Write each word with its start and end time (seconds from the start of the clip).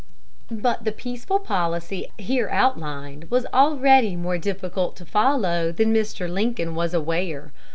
But 0.49 0.83
the 0.83 0.91
peaceful 0.91 1.37
policy 1.37 2.11
here 2.17 2.49
outlined 2.49 3.29
was 3.29 3.45
already 3.53 4.15
more 4.15 4.39
difficult 4.39 4.95
to 4.95 5.05
follow 5.05 5.71
than 5.71 5.93
Mr. 5.93 6.27
Lincoln 6.27 6.73
was 6.73 6.95
aware. 6.95 7.53